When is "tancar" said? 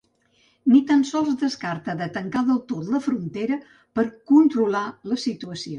2.17-2.45